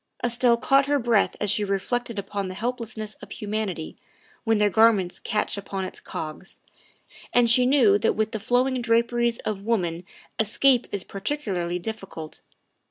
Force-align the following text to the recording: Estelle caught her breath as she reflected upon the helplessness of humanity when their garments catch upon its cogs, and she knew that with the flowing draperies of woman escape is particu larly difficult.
Estelle 0.23 0.57
caught 0.57 0.87
her 0.87 0.97
breath 0.97 1.35
as 1.39 1.51
she 1.51 1.63
reflected 1.63 2.17
upon 2.17 2.47
the 2.47 2.55
helplessness 2.55 3.13
of 3.21 3.29
humanity 3.31 3.95
when 4.45 4.57
their 4.57 4.67
garments 4.71 5.19
catch 5.19 5.59
upon 5.59 5.85
its 5.85 5.99
cogs, 5.99 6.57
and 7.31 7.47
she 7.51 7.67
knew 7.67 7.99
that 7.99 8.15
with 8.15 8.31
the 8.31 8.39
flowing 8.39 8.81
draperies 8.81 9.37
of 9.45 9.61
woman 9.61 10.03
escape 10.39 10.87
is 10.91 11.03
particu 11.03 11.53
larly 11.53 11.79
difficult. 11.79 12.41